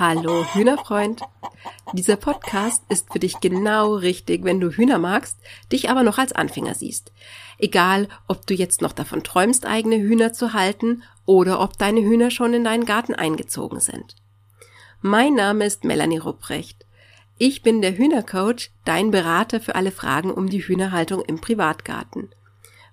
Hallo 0.00 0.46
Hühnerfreund. 0.54 1.20
Dieser 1.92 2.16
Podcast 2.16 2.82
ist 2.88 3.12
für 3.12 3.18
dich 3.18 3.38
genau 3.40 3.96
richtig, 3.96 4.44
wenn 4.44 4.58
du 4.58 4.70
Hühner 4.70 4.98
magst, 4.98 5.36
dich 5.70 5.90
aber 5.90 6.02
noch 6.02 6.16
als 6.16 6.32
Anfänger 6.32 6.74
siehst. 6.74 7.12
Egal, 7.58 8.08
ob 8.26 8.46
du 8.46 8.54
jetzt 8.54 8.80
noch 8.80 8.92
davon 8.92 9.22
träumst, 9.22 9.66
eigene 9.66 9.96
Hühner 9.96 10.32
zu 10.32 10.54
halten 10.54 11.02
oder 11.26 11.60
ob 11.60 11.76
deine 11.76 12.00
Hühner 12.00 12.30
schon 12.30 12.54
in 12.54 12.64
deinen 12.64 12.86
Garten 12.86 13.14
eingezogen 13.14 13.78
sind. 13.78 14.16
Mein 15.02 15.34
Name 15.34 15.66
ist 15.66 15.84
Melanie 15.84 16.16
Rupprecht. 16.16 16.86
Ich 17.36 17.60
bin 17.60 17.82
der 17.82 17.98
Hühnercoach, 17.98 18.70
dein 18.86 19.10
Berater 19.10 19.60
für 19.60 19.74
alle 19.74 19.92
Fragen 19.92 20.30
um 20.30 20.48
die 20.48 20.66
Hühnerhaltung 20.66 21.22
im 21.26 21.42
Privatgarten. 21.42 22.30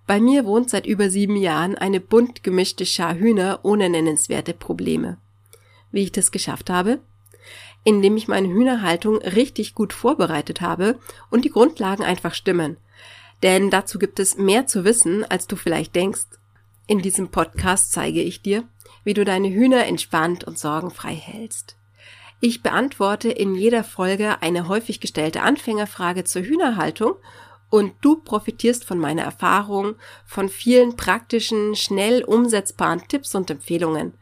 Bei 0.07 0.19
mir 0.19 0.43
wohnt 0.43 0.69
seit 0.69 0.85
über 0.85 1.09
sieben 1.09 1.37
Jahren 1.37 1.77
eine 1.77 2.01
bunt 2.01 2.43
gemischte 2.43 2.85
Schar 2.85 3.15
Hühner 3.15 3.61
ohne 3.63 3.89
nennenswerte 3.89 4.53
Probleme. 4.53 5.19
Wie 5.91 6.03
ich 6.03 6.11
das 6.11 6.31
geschafft 6.31 6.69
habe? 6.69 6.99
Indem 7.83 8.17
ich 8.17 8.27
meine 8.27 8.49
Hühnerhaltung 8.49 9.17
richtig 9.17 9.73
gut 9.73 9.93
vorbereitet 9.93 10.61
habe 10.61 10.99
und 11.29 11.45
die 11.45 11.49
Grundlagen 11.49 12.03
einfach 12.03 12.33
stimmen. 12.33 12.77
Denn 13.43 13.69
dazu 13.69 13.99
gibt 13.99 14.19
es 14.19 14.37
mehr 14.37 14.67
zu 14.67 14.83
wissen, 14.83 15.23
als 15.23 15.47
du 15.47 15.55
vielleicht 15.55 15.95
denkst. 15.95 16.25
In 16.87 16.99
diesem 16.99 17.29
Podcast 17.29 17.91
zeige 17.91 18.21
ich 18.21 18.41
dir, 18.41 18.63
wie 19.03 19.13
du 19.13 19.25
deine 19.25 19.49
Hühner 19.49 19.85
entspannt 19.85 20.43
und 20.43 20.57
sorgenfrei 20.57 21.13
hältst. 21.13 21.75
Ich 22.39 22.61
beantworte 22.61 23.29
in 23.29 23.55
jeder 23.55 23.83
Folge 23.83 24.41
eine 24.41 24.67
häufig 24.67 24.99
gestellte 24.99 25.41
Anfängerfrage 25.41 26.23
zur 26.23 26.43
Hühnerhaltung 26.43 27.15
und 27.69 27.93
du 28.01 28.17
profitierst 28.17 28.85
von 28.85 28.99
meiner 28.99 29.23
Erfahrung, 29.23 29.95
von 30.25 30.47
vielen 30.47 30.95
praktischen, 30.95 31.75
schnell 31.75 32.23
umsetzbaren 32.23 33.07
Tipps 33.07 33.35
und 33.35 33.49
Empfehlungen 33.49 34.13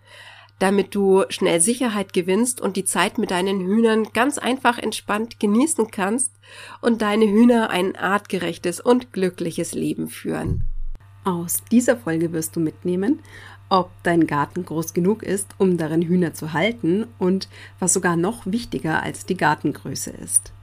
damit 0.60 0.96
du 0.96 1.24
schnell 1.30 1.60
Sicherheit 1.60 2.14
gewinnst 2.14 2.62
und 2.62 2.78
die 2.78 2.86
Zeit 2.86 3.18
mit 3.18 3.32
deinen 3.32 3.60
Hühnern 3.60 4.08
ganz 4.14 4.38
einfach 4.38 4.78
entspannt 4.78 5.40
genießen 5.40 5.92
kannst 5.92 6.32
und 6.82 7.02
deine 7.02 7.26
Hühner 7.26 7.70
ein 7.70 7.96
artgerechtes 7.96 8.80
und 8.80 9.12
glückliches 9.12 9.74
Leben 9.74 10.08
führen. 10.08 10.64
Aus 11.24 11.64
dieser 11.72 11.98
Folge 11.98 12.32
wirst 12.34 12.56
du 12.56 12.60
mitnehmen, 12.60 13.20
ob 13.70 13.90
dein 14.04 14.28
Garten 14.28 14.64
groß 14.64 14.94
genug 14.94 15.24
ist, 15.24 15.56
um 15.58 15.78
darin 15.78 16.04
Hühner 16.04 16.34
zu 16.34 16.54
halten 16.54 17.08
und 17.18 17.50
was 17.80 17.94
sogar 17.94 18.16
noch 18.16 18.46
wichtiger 18.46 19.02
als 19.02 19.26
die 19.26 19.38
Gartengröße 19.38 20.12
ist. 20.12 20.54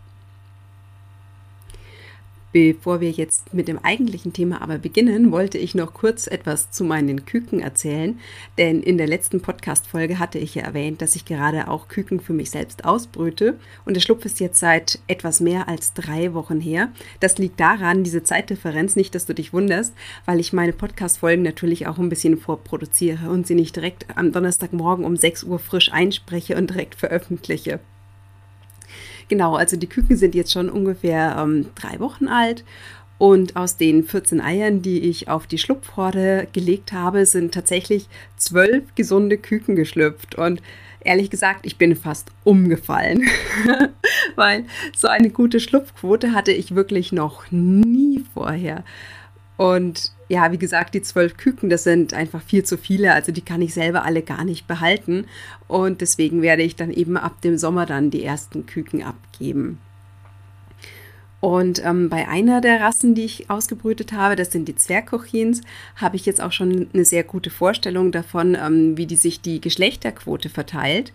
Bevor 2.52 3.00
wir 3.00 3.10
jetzt 3.10 3.54
mit 3.54 3.66
dem 3.66 3.78
eigentlichen 3.78 4.34
Thema 4.34 4.60
aber 4.60 4.76
beginnen, 4.76 5.32
wollte 5.32 5.56
ich 5.56 5.74
noch 5.74 5.94
kurz 5.94 6.26
etwas 6.26 6.70
zu 6.70 6.84
meinen 6.84 7.24
Küken 7.24 7.60
erzählen, 7.60 8.20
denn 8.58 8.82
in 8.82 8.98
der 8.98 9.06
letzten 9.06 9.40
Podcast-Folge 9.40 10.18
hatte 10.18 10.38
ich 10.38 10.54
ja 10.54 10.62
erwähnt, 10.62 11.00
dass 11.00 11.16
ich 11.16 11.24
gerade 11.24 11.68
auch 11.68 11.88
Küken 11.88 12.20
für 12.20 12.34
mich 12.34 12.50
selbst 12.50 12.84
ausbrüte 12.84 13.58
und 13.86 13.94
der 13.94 14.02
Schlupf 14.02 14.26
ist 14.26 14.38
jetzt 14.38 14.60
seit 14.60 14.98
etwas 15.06 15.40
mehr 15.40 15.66
als 15.66 15.94
drei 15.94 16.34
Wochen 16.34 16.60
her. 16.60 16.92
Das 17.20 17.38
liegt 17.38 17.58
daran, 17.58 18.04
diese 18.04 18.22
Zeitdifferenz, 18.22 18.96
nicht, 18.96 19.14
dass 19.14 19.24
du 19.24 19.34
dich 19.34 19.54
wunderst, 19.54 19.94
weil 20.26 20.38
ich 20.38 20.52
meine 20.52 20.74
Podcast-Folgen 20.74 21.42
natürlich 21.42 21.86
auch 21.86 21.98
ein 21.98 22.10
bisschen 22.10 22.36
vorproduziere 22.36 23.30
und 23.30 23.46
sie 23.46 23.54
nicht 23.54 23.76
direkt 23.76 24.06
am 24.14 24.30
Donnerstagmorgen 24.30 25.06
um 25.06 25.16
6 25.16 25.44
Uhr 25.44 25.58
frisch 25.58 25.90
einspreche 25.90 26.56
und 26.56 26.68
direkt 26.68 26.96
veröffentliche. 26.96 27.80
Genau, 29.28 29.54
also 29.54 29.76
die 29.76 29.88
Küken 29.88 30.16
sind 30.16 30.34
jetzt 30.34 30.52
schon 30.52 30.70
ungefähr 30.70 31.36
ähm, 31.38 31.66
drei 31.74 32.00
Wochen 32.00 32.28
alt. 32.28 32.64
Und 33.18 33.54
aus 33.54 33.76
den 33.76 34.02
14 34.02 34.40
Eiern, 34.40 34.82
die 34.82 35.00
ich 35.00 35.28
auf 35.28 35.46
die 35.46 35.58
Schlupfhorde 35.58 36.48
gelegt 36.52 36.92
habe, 36.92 37.24
sind 37.24 37.54
tatsächlich 37.54 38.08
zwölf 38.36 38.82
gesunde 38.96 39.38
Küken 39.38 39.76
geschlüpft. 39.76 40.34
Und 40.34 40.60
ehrlich 41.04 41.30
gesagt, 41.30 41.64
ich 41.64 41.78
bin 41.78 41.94
fast 41.94 42.30
umgefallen, 42.42 43.22
weil 44.34 44.64
so 44.96 45.06
eine 45.06 45.30
gute 45.30 45.60
Schlupfquote 45.60 46.32
hatte 46.32 46.50
ich 46.50 46.74
wirklich 46.74 47.12
noch 47.12 47.44
nie 47.50 48.24
vorher. 48.34 48.82
Und 49.56 50.10
ja, 50.32 50.50
wie 50.50 50.56
gesagt, 50.56 50.94
die 50.94 51.02
zwölf 51.02 51.36
Küken, 51.36 51.68
das 51.68 51.84
sind 51.84 52.14
einfach 52.14 52.40
viel 52.40 52.64
zu 52.64 52.78
viele. 52.78 53.12
Also 53.12 53.32
die 53.32 53.42
kann 53.42 53.60
ich 53.60 53.74
selber 53.74 54.02
alle 54.02 54.22
gar 54.22 54.44
nicht 54.44 54.66
behalten. 54.66 55.26
Und 55.68 56.00
deswegen 56.00 56.40
werde 56.40 56.62
ich 56.62 56.74
dann 56.74 56.90
eben 56.90 57.18
ab 57.18 57.42
dem 57.42 57.58
Sommer 57.58 57.84
dann 57.84 58.10
die 58.10 58.24
ersten 58.24 58.64
Küken 58.64 59.02
abgeben. 59.02 59.78
Und 61.40 61.84
ähm, 61.84 62.08
bei 62.08 62.28
einer 62.28 62.62
der 62.62 62.80
Rassen, 62.80 63.14
die 63.14 63.26
ich 63.26 63.50
ausgebrütet 63.50 64.14
habe, 64.14 64.34
das 64.34 64.50
sind 64.50 64.68
die 64.68 64.74
Zwergkochins, 64.74 65.60
habe 65.96 66.16
ich 66.16 66.24
jetzt 66.24 66.40
auch 66.40 66.52
schon 66.52 66.88
eine 66.94 67.04
sehr 67.04 67.24
gute 67.24 67.50
Vorstellung 67.50 68.10
davon, 68.10 68.54
ähm, 68.54 68.96
wie 68.96 69.06
die 69.06 69.16
sich 69.16 69.42
die 69.42 69.60
Geschlechterquote 69.60 70.48
verteilt. 70.48 71.12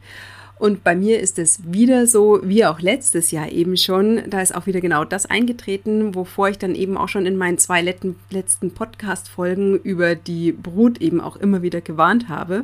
Und 0.60 0.84
bei 0.84 0.96
mir 0.96 1.20
ist 1.20 1.38
es 1.38 1.60
wieder 1.72 2.08
so, 2.08 2.40
wie 2.44 2.66
auch 2.66 2.80
letztes 2.80 3.30
Jahr 3.30 3.52
eben 3.52 3.78
schon. 3.78 4.22
Da 4.28 4.42
ist 4.42 4.56
auch 4.56 4.66
wieder 4.66 4.82
genau 4.82 5.06
das 5.06 5.28
eingetreten, 5.28 6.16
wovor 6.16 6.50
ich 6.50 6.58
dann 6.58 6.74
eben 6.74 6.98
auch 6.98 7.10
schon 7.10 7.28
in 7.28 7.38
meinen 7.38 7.60
zwei 7.60 7.82
letzten 7.82 8.72
Podcast-Folgen 8.72 9.76
über 9.78 10.16
die 10.16 10.52
Brut 10.52 11.00
eben 11.00 11.22
auch 11.22 11.36
immer 11.36 11.62
wieder 11.62 11.82
gewarnt 11.82 12.28
habe. 12.28 12.64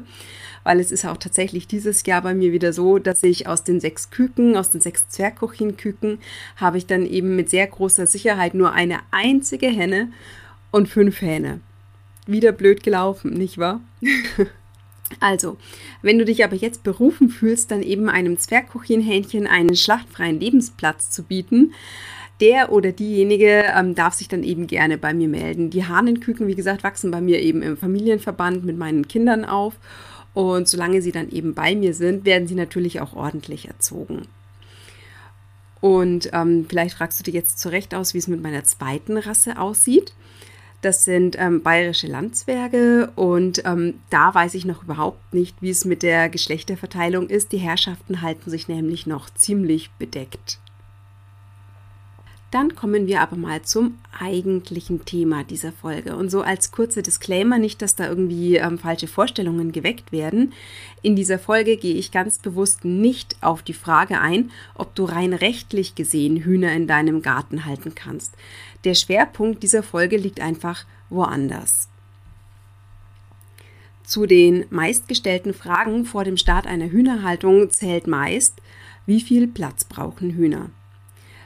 Weil 0.63 0.79
es 0.79 0.91
ist 0.91 1.05
auch 1.05 1.17
tatsächlich 1.17 1.67
dieses 1.67 2.03
Jahr 2.05 2.21
bei 2.21 2.33
mir 2.33 2.51
wieder 2.51 2.73
so, 2.73 2.97
dass 2.97 3.21
ich 3.21 3.47
aus 3.47 3.63
den 3.63 3.79
sechs 3.79 4.09
Küken, 4.09 4.57
aus 4.57 4.71
den 4.71 4.81
sechs 4.81 5.09
Zwergkochinküken, 5.09 6.17
habe 6.55 6.77
ich 6.79 6.87
dann 6.87 7.05
eben 7.05 7.35
mit 7.35 7.49
sehr 7.49 7.67
großer 7.67 8.07
Sicherheit 8.07 8.55
nur 8.55 8.71
eine 8.71 8.99
einzige 9.11 9.67
Henne 9.67 10.11
und 10.71 10.89
fünf 10.89 11.21
Hähne. 11.21 11.59
Wieder 12.25 12.53
blöd 12.53 12.81
gelaufen, 12.81 13.33
nicht 13.33 13.59
wahr? 13.59 13.81
Also, 15.19 15.57
wenn 16.01 16.17
du 16.17 16.25
dich 16.25 16.43
aber 16.43 16.55
jetzt 16.55 16.83
berufen 16.83 17.29
fühlst, 17.29 17.71
dann 17.71 17.83
eben 17.83 18.09
einem 18.09 18.37
Zwergkuchenhähnchen 18.37 19.47
einen 19.47 19.75
schlachtfreien 19.75 20.39
Lebensplatz 20.39 21.11
zu 21.11 21.23
bieten, 21.23 21.73
der 22.41 22.71
oder 22.71 22.91
diejenige 22.91 23.65
ähm, 23.75 23.95
darf 23.95 24.15
sich 24.15 24.27
dann 24.27 24.43
eben 24.43 24.67
gerne 24.67 24.97
bei 24.97 25.13
mir 25.13 25.27
melden. 25.27 25.69
Die 25.69 25.85
Hahnenküken, 25.85 26.47
wie 26.47 26.55
gesagt, 26.55 26.83
wachsen 26.83 27.11
bei 27.11 27.21
mir 27.21 27.39
eben 27.41 27.61
im 27.61 27.77
Familienverband 27.77 28.65
mit 28.65 28.77
meinen 28.77 29.07
Kindern 29.07 29.45
auf. 29.45 29.75
Und 30.33 30.67
solange 30.67 31.01
sie 31.01 31.11
dann 31.11 31.29
eben 31.29 31.53
bei 31.53 31.75
mir 31.75 31.93
sind, 31.93 32.25
werden 32.25 32.47
sie 32.47 32.55
natürlich 32.55 33.01
auch 33.01 33.13
ordentlich 33.15 33.67
erzogen. 33.67 34.23
Und 35.79 36.29
ähm, 36.33 36.65
vielleicht 36.67 36.95
fragst 36.95 37.19
du 37.19 37.23
dir 37.23 37.33
jetzt 37.33 37.59
zurecht 37.59 37.93
aus, 37.93 38.13
wie 38.13 38.17
es 38.17 38.27
mit 38.27 38.41
meiner 38.41 38.63
zweiten 38.63 39.17
Rasse 39.17 39.59
aussieht. 39.59 40.13
Das 40.83 41.05
sind 41.05 41.37
ähm, 41.39 41.63
bayerische 41.63 42.07
Landzwerge 42.07 43.09
und 43.15 43.63
ähm, 43.63 44.01
da 44.09 44.35
weiß 44.35 44.53
ich 44.53 44.65
noch 44.65 44.83
überhaupt 44.83 45.33
nicht, 45.33 45.55
wie 45.61 45.69
es 45.69 45.85
mit 45.85 46.03
der 46.03 46.27
Geschlechterverteilung 46.27 47.29
ist. 47.29 47.53
Die 47.53 47.57
Herrschaften 47.57 48.21
halten 48.21 48.49
sich 48.49 48.67
nämlich 48.67 49.07
noch 49.07 49.29
ziemlich 49.29 49.91
bedeckt. 49.91 50.59
Dann 52.51 52.75
kommen 52.75 53.07
wir 53.07 53.21
aber 53.21 53.37
mal 53.37 53.61
zum 53.61 53.97
eigentlichen 54.19 55.05
Thema 55.05 55.43
dieser 55.43 55.71
Folge. 55.71 56.17
Und 56.17 56.29
so 56.29 56.41
als 56.41 56.71
kurzer 56.71 57.01
Disclaimer, 57.01 57.57
nicht, 57.57 57.81
dass 57.81 57.95
da 57.95 58.07
irgendwie 58.07 58.57
ähm, 58.57 58.77
falsche 58.77 59.07
Vorstellungen 59.07 59.71
geweckt 59.71 60.11
werden. 60.11 60.53
In 61.01 61.15
dieser 61.15 61.39
Folge 61.39 61.77
gehe 61.77 61.95
ich 61.95 62.11
ganz 62.11 62.37
bewusst 62.39 62.85
nicht 62.85 63.37
auf 63.41 63.63
die 63.63 63.73
Frage 63.73 64.19
ein, 64.19 64.51
ob 64.75 64.93
du 64.93 65.05
rein 65.05 65.33
rechtlich 65.33 65.95
gesehen 65.95 66.37
Hühner 66.37 66.73
in 66.73 66.85
deinem 66.87 67.21
Garten 67.21 67.65
halten 67.65 67.95
kannst. 67.95 68.35
Der 68.83 68.95
Schwerpunkt 68.95 69.63
dieser 69.63 69.83
Folge 69.83 70.17
liegt 70.17 70.41
einfach 70.41 70.85
woanders. 71.09 71.87
Zu 74.03 74.25
den 74.25 74.65
meistgestellten 74.69 75.53
Fragen 75.53 76.05
vor 76.05 76.25
dem 76.25 76.35
Start 76.35 76.67
einer 76.67 76.89
Hühnerhaltung 76.89 77.69
zählt 77.69 78.07
meist, 78.07 78.55
wie 79.05 79.21
viel 79.21 79.47
Platz 79.47 79.85
brauchen 79.85 80.31
Hühner? 80.31 80.69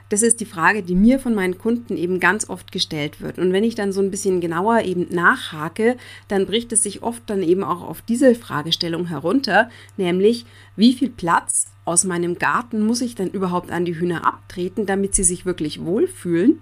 Das 0.10 0.22
ist 0.22 0.40
die 0.40 0.46
Frage, 0.46 0.84
die 0.84 0.96
mir 0.96 1.20
von 1.20 1.36
meinen 1.36 1.58
Kunden 1.58 1.98
eben 1.98 2.20
ganz 2.20 2.50
oft 2.50 2.72
gestellt 2.72 3.20
wird. 3.20 3.38
Und 3.40 3.52
wenn 3.52 3.66
ich 3.66 3.76
dann 3.76 3.92
so 3.92 4.02
ein 4.02 4.10
bisschen 4.10 4.40
genauer 4.40 4.84
eben 4.84 5.08
nachhake, 5.14 5.98
dann 6.30 6.46
bricht 6.46 6.72
es 6.72 6.84
sich 6.84 7.04
oft 7.04 7.24
dann 7.28 7.44
eben 7.44 7.64
auch 7.64 7.82
auf 7.82 8.02
diese 8.02 8.34
Fragestellung 8.34 9.08
herunter, 9.08 9.70
nämlich 9.98 10.46
wie 10.78 10.94
viel 10.94 11.10
Platz 11.10 11.68
aus 11.84 12.06
meinem 12.06 12.40
Garten 12.40 12.86
muss 12.86 13.02
ich 13.02 13.16
denn 13.16 13.30
überhaupt 13.30 13.70
an 13.70 13.86
die 13.86 14.00
Hühner 14.00 14.26
abtreten, 14.26 14.86
damit 14.86 15.14
sie 15.14 15.24
sich 15.24 15.46
wirklich 15.46 15.84
wohlfühlen? 15.84 16.62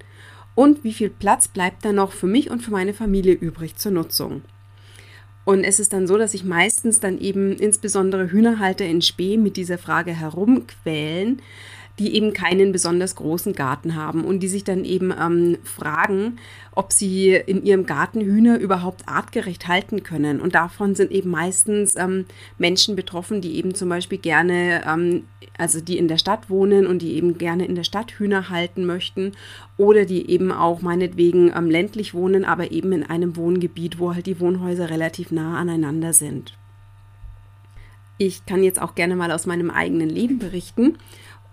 Und 0.56 0.84
wie 0.84 0.94
viel 0.94 1.10
Platz 1.10 1.48
bleibt 1.50 1.84
dann 1.86 1.96
noch 1.96 2.14
für 2.14 2.28
mich 2.28 2.50
und 2.50 2.64
für 2.64 2.72
meine 2.72 2.94
Familie 2.94 3.34
übrig 3.34 3.76
zur 3.76 3.92
Nutzung? 3.92 4.42
Und 5.44 5.64
es 5.64 5.80
ist 5.80 5.94
dann 5.94 6.08
so, 6.08 6.18
dass 6.18 6.32
sich 6.32 6.44
meistens 6.44 7.00
dann 7.00 7.20
eben 7.20 7.54
insbesondere 7.54 8.32
Hühnerhalter 8.32 8.86
in 8.86 9.02
Spee 9.02 9.38
mit 9.38 9.58
dieser 9.58 9.78
Frage 9.78 10.12
herumquälen, 10.12 11.42
die 12.00 12.16
eben 12.16 12.34
keinen 12.34 12.72
besonders 12.72 13.16
großen 13.16 13.54
Garten 13.54 13.96
haben 13.96 14.26
und 14.26 14.42
die 14.42 14.50
sich 14.50 14.64
dann 14.64 14.84
eben 14.84 15.14
ähm, 15.18 15.58
fragen, 15.64 16.38
ob 16.74 16.92
sie 16.92 17.34
in 17.34 17.64
ihrem 17.64 17.86
Garten 17.86 18.20
Hühner 18.20 18.60
überhaupt 18.60 19.08
artgerecht 19.08 19.68
halten 19.68 20.04
können. 20.04 20.42
Und 20.42 20.56
davon 20.56 20.96
sind 20.96 21.12
eben 21.12 21.30
meistens 21.30 21.96
ähm, 21.96 22.26
Menschen 22.58 22.98
betroffen, 22.98 23.40
die 23.40 23.56
eben 23.56 23.76
zum 23.76 23.88
Beispiel 23.88 24.18
gerne, 24.18 24.84
ähm, 24.86 25.24
also 25.58 25.80
die 25.80 25.98
in 25.98 26.10
der 26.10 26.18
Stadt 26.18 26.50
wohnen 26.50 26.86
und 26.86 27.02
die 27.02 27.14
eben 27.14 27.38
gerne 27.38 27.66
in 27.66 27.76
der 27.76 27.86
Stadt 27.86 28.12
Hühner 28.12 28.50
halten 28.50 28.86
möchten 28.86 29.32
oder 29.78 30.04
die 30.04 30.30
eben 30.30 30.52
auch 30.52 30.82
meinetwegen 30.82 31.54
ähm, 31.56 31.70
ländlich 31.70 32.14
wohnen, 32.14 32.44
aber 32.44 32.72
eben 32.72 32.92
in 32.92 33.04
einem 33.04 33.38
Wohngebiet, 33.38 34.00
wo 34.00 34.14
halt 34.14 34.26
die 34.26 34.42
Wohnhäuser 34.42 34.90
relativ 34.90 35.32
nah 35.32 35.58
aneinander 35.58 36.12
sind. 36.12 36.58
Ich 38.18 38.46
kann 38.46 38.64
jetzt 38.64 38.82
auch 38.82 38.96
gerne 38.96 39.16
mal 39.16 39.32
aus 39.32 39.46
meinem 39.46 39.70
eigenen 39.70 40.10
Leben 40.10 40.40
berichten. 40.40 40.98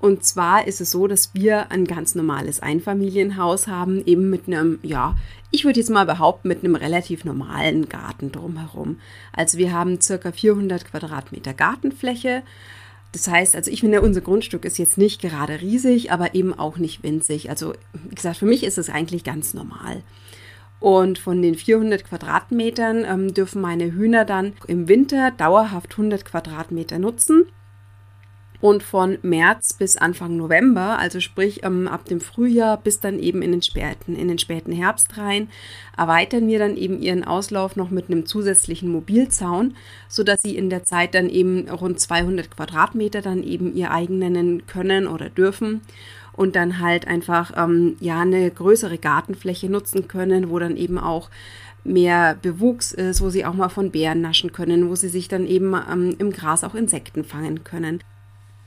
Und 0.02 0.24
zwar 0.24 0.66
ist 0.66 0.80
es 0.80 0.90
so, 0.90 1.06
dass 1.06 1.32
wir 1.32 1.70
ein 1.70 1.84
ganz 1.84 2.16
normales 2.16 2.58
Einfamilienhaus 2.58 3.68
haben, 3.68 4.04
eben 4.04 4.30
mit 4.30 4.48
einem, 4.48 4.80
ja, 4.82 5.14
ich 5.52 5.64
würde 5.64 5.78
jetzt 5.78 5.90
mal 5.90 6.06
behaupten, 6.06 6.48
mit 6.48 6.64
einem 6.64 6.74
relativ 6.74 7.24
normalen 7.24 7.88
Garten 7.88 8.32
drumherum. 8.32 8.98
Also 9.32 9.58
wir 9.58 9.72
haben 9.72 10.00
circa 10.00 10.32
400 10.32 10.86
Quadratmeter 10.86 11.54
Gartenfläche. 11.54 12.42
Das 13.12 13.28
heißt, 13.28 13.54
also 13.54 13.70
ich 13.70 13.78
finde, 13.78 14.02
unser 14.02 14.22
Grundstück 14.22 14.64
ist 14.64 14.76
jetzt 14.76 14.98
nicht 14.98 15.22
gerade 15.22 15.60
riesig, 15.60 16.10
aber 16.10 16.34
eben 16.34 16.52
auch 16.52 16.78
nicht 16.78 17.04
winzig. 17.04 17.48
Also, 17.48 17.72
wie 17.92 18.16
gesagt, 18.16 18.38
für 18.38 18.46
mich 18.46 18.64
ist 18.64 18.78
es 18.78 18.90
eigentlich 18.90 19.22
ganz 19.22 19.54
normal. 19.54 20.02
Und 20.80 21.20
von 21.20 21.40
den 21.40 21.54
400 21.54 22.04
Quadratmetern 22.04 23.04
ähm, 23.04 23.34
dürfen 23.34 23.62
meine 23.62 23.92
Hühner 23.92 24.24
dann 24.24 24.54
im 24.66 24.88
Winter 24.88 25.30
dauerhaft 25.30 25.92
100 25.92 26.24
Quadratmeter 26.24 26.98
nutzen. 26.98 27.44
Und 28.62 28.84
von 28.84 29.18
März 29.22 29.72
bis 29.72 29.96
Anfang 29.96 30.36
November, 30.36 30.96
also 31.00 31.18
sprich 31.18 31.64
ähm, 31.64 31.88
ab 31.88 32.04
dem 32.04 32.20
Frühjahr 32.20 32.76
bis 32.76 33.00
dann 33.00 33.18
eben 33.18 33.42
in 33.42 33.50
den, 33.50 33.60
späten, 33.60 34.14
in 34.14 34.28
den 34.28 34.38
späten 34.38 34.70
Herbst 34.70 35.18
rein, 35.18 35.48
erweitern 35.98 36.46
wir 36.46 36.60
dann 36.60 36.76
eben 36.76 37.02
ihren 37.02 37.24
Auslauf 37.24 37.74
noch 37.74 37.90
mit 37.90 38.08
einem 38.08 38.24
zusätzlichen 38.24 38.88
Mobilzaun, 38.88 39.74
sodass 40.08 40.42
sie 40.42 40.56
in 40.56 40.70
der 40.70 40.84
Zeit 40.84 41.16
dann 41.16 41.28
eben 41.28 41.68
rund 41.68 41.98
200 41.98 42.52
Quadratmeter 42.52 43.20
dann 43.20 43.42
eben 43.42 43.74
ihr 43.74 43.90
eigen 43.90 44.20
nennen 44.20 44.64
können 44.68 45.08
oder 45.08 45.28
dürfen 45.28 45.80
und 46.32 46.54
dann 46.54 46.78
halt 46.78 47.08
einfach 47.08 47.52
ähm, 47.56 47.96
ja 47.98 48.20
eine 48.20 48.48
größere 48.48 48.98
Gartenfläche 48.98 49.68
nutzen 49.68 50.06
können, 50.06 50.50
wo 50.50 50.60
dann 50.60 50.76
eben 50.76 50.98
auch 50.98 51.30
mehr 51.84 52.36
Bewuchs 52.40 52.92
ist, 52.92 53.20
wo 53.20 53.30
sie 53.30 53.44
auch 53.44 53.54
mal 53.54 53.68
von 53.68 53.90
Bären 53.90 54.20
naschen 54.20 54.52
können, 54.52 54.88
wo 54.88 54.94
sie 54.94 55.08
sich 55.08 55.28
dann 55.28 55.46
eben 55.46 55.74
ähm, 55.74 56.14
im 56.18 56.32
Gras 56.32 56.64
auch 56.64 56.74
Insekten 56.74 57.24
fangen 57.24 57.64
können. 57.64 58.02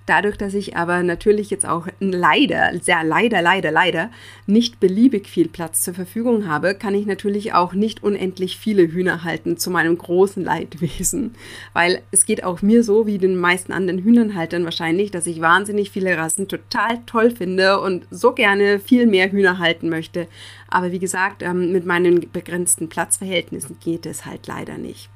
Dadurch, 0.06 0.38
dass 0.38 0.54
ich 0.54 0.78
aber 0.78 1.02
natürlich 1.02 1.50
jetzt 1.50 1.68
auch 1.68 1.88
leider, 2.00 2.72
sehr 2.80 3.04
leider, 3.04 3.42
leider, 3.42 3.72
leider 3.72 4.12
nicht 4.46 4.80
beliebig 4.80 5.28
viel 5.28 5.48
Platz 5.48 5.82
zur 5.82 5.96
Verfügung 5.96 6.48
habe, 6.48 6.76
kann 6.76 6.94
ich 6.94 7.08
natürlich 7.08 7.54
auch 7.54 7.74
nicht 7.74 8.04
unendlich 8.04 8.58
viele 8.58 8.84
Hühner 8.84 9.24
halten 9.24 9.58
zu 9.58 9.72
meinem 9.72 9.98
großen 9.98 10.44
Leidwesen. 10.44 11.34
Weil 11.74 12.02
es 12.12 12.26
geht 12.26 12.44
auch 12.44 12.62
mir 12.62 12.84
so 12.84 13.08
wie 13.08 13.18
den 13.18 13.36
meisten 13.36 13.72
anderen 13.72 14.04
Hühnernhaltern 14.04 14.64
wahrscheinlich, 14.64 15.10
dass 15.10 15.26
ich 15.26 15.42
wahnsinnig 15.42 15.90
viele 15.90 16.16
Rassen 16.18 16.48
total 16.48 17.00
toll 17.08 17.32
finde 17.32 17.80
und 17.80 18.06
so 18.12 18.34
gerne 18.34 18.80
viel 18.80 19.08
mehr 19.08 19.32
Hühner 19.32 19.58
halten 19.58 19.90
möchte. 19.90 20.28
Aber 20.70 20.92
wie 20.92 21.00
gesagt, 21.00 21.42
ähm, 21.42 21.72
mit 21.72 21.86
meinen 21.86 22.32
begrenzten 22.32 22.90
Platzverhältnissen 22.90 23.78
geht 23.84 24.06
es 24.06 24.26
halt 24.26 24.46
leider 24.46 24.78
nicht. 24.78 25.10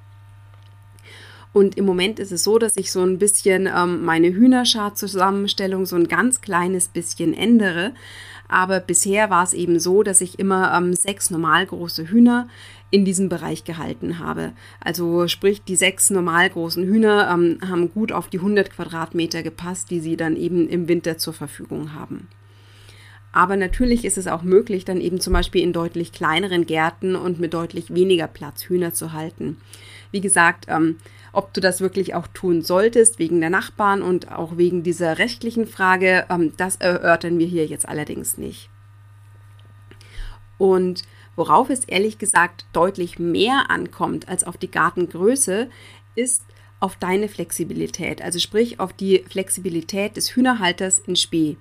Und 1.51 1.77
im 1.77 1.85
Moment 1.85 2.19
ist 2.19 2.31
es 2.31 2.43
so, 2.43 2.59
dass 2.59 2.77
ich 2.77 2.91
so 2.91 3.01
ein 3.01 3.17
bisschen 3.17 3.67
ähm, 3.67 4.05
meine 4.05 4.27
Hühnerschar-Zusammenstellung 4.27 5.85
so 5.85 5.95
ein 5.95 6.07
ganz 6.07 6.41
kleines 6.41 6.89
bisschen 6.89 7.33
ändere. 7.33 7.93
Aber 8.47 8.79
bisher 8.79 9.29
war 9.29 9.43
es 9.43 9.53
eben 9.53 9.79
so, 9.79 10.03
dass 10.03 10.21
ich 10.21 10.39
immer 10.39 10.75
ähm, 10.75 10.93
sechs 10.93 11.29
normal 11.29 11.65
große 11.65 12.09
Hühner 12.09 12.47
in 12.91 13.05
diesem 13.05 13.29
Bereich 13.29 13.63
gehalten 13.63 14.19
habe. 14.19 14.53
Also 14.79 15.27
sprich, 15.27 15.63
die 15.63 15.75
sechs 15.75 16.09
normal 16.09 16.49
großen 16.49 16.83
Hühner 16.83 17.29
ähm, 17.31 17.59
haben 17.67 17.91
gut 17.91 18.11
auf 18.11 18.27
die 18.27 18.39
100 18.39 18.71
Quadratmeter 18.71 19.43
gepasst, 19.43 19.91
die 19.91 19.99
sie 19.99 20.17
dann 20.17 20.35
eben 20.35 20.67
im 20.67 20.87
Winter 20.87 21.17
zur 21.17 21.33
Verfügung 21.33 21.93
haben. 21.93 22.27
Aber 23.31 23.55
natürlich 23.55 24.05
ist 24.05 24.17
es 24.17 24.25
auch 24.25 24.41
möglich, 24.41 24.85
dann 24.85 25.01
eben 25.01 25.19
zum 25.19 25.33
Beispiel 25.33 25.61
in 25.61 25.73
deutlich 25.73 26.11
kleineren 26.11 26.65
Gärten 26.65 27.15
und 27.15 27.39
mit 27.39 27.53
deutlich 27.53 27.93
weniger 27.93 28.27
Platz 28.27 28.63
Hühner 28.63 28.93
zu 28.93 29.13
halten. 29.13 29.57
Wie 30.11 30.21
gesagt, 30.21 30.65
ähm, 30.67 30.97
ob 31.31 31.53
du 31.53 31.61
das 31.61 31.81
wirklich 31.81 32.15
auch 32.15 32.27
tun 32.27 32.61
solltest, 32.61 33.19
wegen 33.19 33.39
der 33.39 33.49
Nachbarn 33.49 34.01
und 34.01 34.31
auch 34.31 34.57
wegen 34.57 34.83
dieser 34.83 35.17
rechtlichen 35.17 35.67
Frage, 35.67 36.25
ähm, 36.29 36.53
das 36.57 36.77
erörtern 36.77 37.39
wir 37.39 37.47
hier 37.47 37.65
jetzt 37.65 37.87
allerdings 37.87 38.37
nicht. 38.37 38.69
Und 40.57 41.03
worauf 41.35 41.69
es 41.69 41.85
ehrlich 41.85 42.17
gesagt 42.17 42.65
deutlich 42.73 43.17
mehr 43.17 43.69
ankommt 43.69 44.27
als 44.27 44.43
auf 44.43 44.57
die 44.57 44.71
Gartengröße, 44.71 45.69
ist 46.15 46.43
auf 46.79 46.95
deine 46.95 47.27
Flexibilität, 47.27 48.21
also 48.21 48.39
sprich 48.39 48.79
auf 48.79 48.93
die 48.93 49.23
Flexibilität 49.29 50.17
des 50.17 50.35
Hühnerhalters 50.35 50.99
in 50.99 51.15
Spee. 51.15 51.57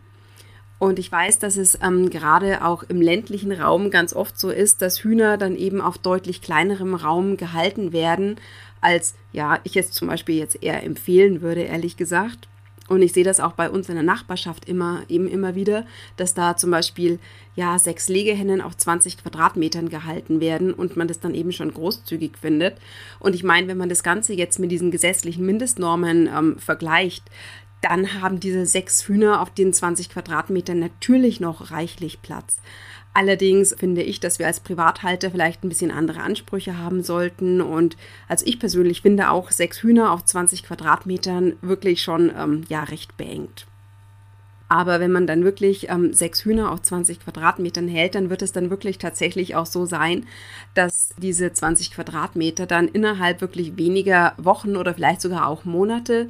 Und 0.78 1.00
ich 1.00 1.10
weiß, 1.10 1.40
dass 1.40 1.56
es 1.56 1.76
ähm, 1.82 2.08
gerade 2.08 2.64
auch 2.64 2.84
im 2.84 3.00
ländlichen 3.00 3.50
Raum 3.50 3.90
ganz 3.90 4.12
oft 4.12 4.38
so 4.38 4.50
ist, 4.50 4.80
dass 4.80 5.02
Hühner 5.02 5.36
dann 5.36 5.56
eben 5.56 5.80
auf 5.80 5.98
deutlich 5.98 6.40
kleinerem 6.40 6.94
Raum 6.94 7.36
gehalten 7.36 7.92
werden, 7.92 8.36
als 8.80 9.14
ja, 9.32 9.60
ich 9.64 9.76
es 9.76 9.90
zum 9.90 10.08
Beispiel 10.08 10.36
jetzt 10.36 10.62
eher 10.62 10.82
empfehlen 10.82 11.40
würde, 11.40 11.62
ehrlich 11.62 11.96
gesagt. 11.96 12.48
Und 12.88 13.02
ich 13.02 13.12
sehe 13.12 13.24
das 13.24 13.38
auch 13.38 13.52
bei 13.52 13.68
uns 13.68 13.88
in 13.90 13.96
der 13.96 14.02
Nachbarschaft 14.02 14.66
immer, 14.66 15.02
eben 15.08 15.28
immer 15.28 15.54
wieder, 15.54 15.84
dass 16.16 16.32
da 16.32 16.56
zum 16.56 16.70
Beispiel 16.70 17.18
ja 17.54 17.78
sechs 17.78 18.08
Legehennen 18.08 18.62
auf 18.62 18.76
20 18.76 19.22
Quadratmetern 19.22 19.90
gehalten 19.90 20.40
werden 20.40 20.72
und 20.72 20.96
man 20.96 21.06
das 21.06 21.20
dann 21.20 21.34
eben 21.34 21.52
schon 21.52 21.72
großzügig 21.72 22.38
findet. 22.40 22.78
Und 23.20 23.34
ich 23.34 23.44
meine, 23.44 23.68
wenn 23.68 23.76
man 23.76 23.90
das 23.90 24.02
Ganze 24.02 24.32
jetzt 24.32 24.58
mit 24.58 24.70
diesen 24.70 24.90
gesetzlichen 24.90 25.44
Mindestnormen 25.44 26.28
ähm, 26.34 26.58
vergleicht, 26.58 27.24
dann 27.80 28.20
haben 28.20 28.40
diese 28.40 28.66
sechs 28.66 29.06
Hühner 29.06 29.40
auf 29.40 29.50
den 29.50 29.72
20 29.72 30.10
Quadratmetern 30.10 30.78
natürlich 30.78 31.40
noch 31.40 31.70
reichlich 31.70 32.22
Platz. 32.22 32.56
Allerdings 33.14 33.74
finde 33.76 34.02
ich, 34.02 34.20
dass 34.20 34.38
wir 34.38 34.46
als 34.46 34.60
Privathalter 34.60 35.30
vielleicht 35.30 35.64
ein 35.64 35.68
bisschen 35.68 35.90
andere 35.90 36.20
Ansprüche 36.20 36.78
haben 36.78 37.02
sollten. 37.02 37.60
Und 37.60 37.96
also 38.28 38.46
ich 38.46 38.60
persönlich 38.60 39.02
finde 39.02 39.30
auch 39.30 39.50
sechs 39.50 39.82
Hühner 39.82 40.12
auf 40.12 40.24
20 40.24 40.62
Quadratmetern 40.62 41.56
wirklich 41.60 42.02
schon 42.02 42.30
ähm, 42.36 42.64
ja 42.68 42.84
recht 42.84 43.16
beengt. 43.16 43.66
Aber 44.68 45.00
wenn 45.00 45.10
man 45.10 45.26
dann 45.26 45.44
wirklich 45.44 45.88
ähm, 45.88 46.12
sechs 46.12 46.44
Hühner 46.44 46.70
auf 46.70 46.82
20 46.82 47.20
Quadratmetern 47.20 47.88
hält, 47.88 48.14
dann 48.14 48.28
wird 48.28 48.42
es 48.42 48.52
dann 48.52 48.68
wirklich 48.68 48.98
tatsächlich 48.98 49.56
auch 49.56 49.64
so 49.64 49.86
sein, 49.86 50.26
dass 50.74 51.14
diese 51.16 51.52
20 51.52 51.90
Quadratmeter 51.92 52.66
dann 52.66 52.86
innerhalb 52.86 53.40
wirklich 53.40 53.78
weniger 53.78 54.34
Wochen 54.36 54.76
oder 54.76 54.92
vielleicht 54.92 55.22
sogar 55.22 55.46
auch 55.46 55.64
Monate 55.64 56.28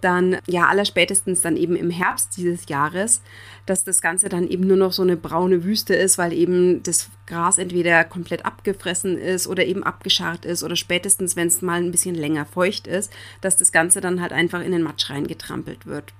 dann 0.00 0.38
ja 0.46 0.66
allerspätestens 0.66 1.40
dann 1.40 1.56
eben 1.56 1.76
im 1.76 1.90
Herbst 1.90 2.36
dieses 2.36 2.68
Jahres, 2.68 3.22
dass 3.64 3.84
das 3.84 4.00
Ganze 4.00 4.28
dann 4.28 4.46
eben 4.46 4.66
nur 4.66 4.76
noch 4.76 4.92
so 4.92 5.02
eine 5.02 5.16
braune 5.16 5.64
Wüste 5.64 5.94
ist, 5.94 6.18
weil 6.18 6.32
eben 6.32 6.82
das 6.82 7.10
Gras 7.26 7.58
entweder 7.58 8.04
komplett 8.04 8.44
abgefressen 8.44 9.18
ist 9.18 9.46
oder 9.46 9.64
eben 9.64 9.82
abgescharrt 9.82 10.44
ist 10.44 10.62
oder 10.62 10.76
spätestens, 10.76 11.34
wenn 11.36 11.48
es 11.48 11.62
mal 11.62 11.82
ein 11.82 11.90
bisschen 11.90 12.14
länger 12.14 12.46
feucht 12.46 12.86
ist, 12.86 13.12
dass 13.40 13.56
das 13.56 13.72
Ganze 13.72 14.00
dann 14.00 14.20
halt 14.20 14.32
einfach 14.32 14.62
in 14.62 14.72
den 14.72 14.82
Matsch 14.82 15.10
reingetrampelt 15.10 15.86
wird. 15.86 16.12